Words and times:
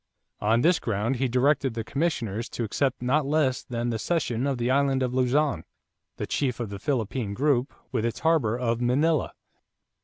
On 0.39 0.61
this 0.61 0.79
ground 0.79 1.17
he 1.17 1.27
directed 1.27 1.75
the 1.75 1.83
commissioners 1.83 2.49
to 2.49 2.63
accept 2.63 3.03
not 3.03 3.23
less 3.23 3.61
than 3.61 3.91
the 3.91 3.99
cession 3.99 4.47
of 4.47 4.57
the 4.57 4.71
island 4.71 5.03
of 5.03 5.13
Luzon, 5.13 5.63
the 6.17 6.25
chief 6.25 6.59
of 6.59 6.71
the 6.71 6.79
Philippine 6.79 7.35
group, 7.35 7.71
with 7.91 8.03
its 8.03 8.21
harbor 8.21 8.57
of 8.57 8.81
Manila. 8.81 9.33